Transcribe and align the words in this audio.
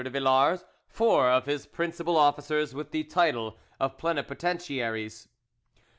de 0.03 0.09
Villars 0.09 0.65
four 0.89 1.29
of 1.29 1.45
his 1.45 1.67
principal 1.67 2.17
officers 2.17 2.73
with 2.73 2.89
the 2.89 3.03
title 3.03 3.55
of 3.79 3.99
plenipotentiaries. 3.99 5.27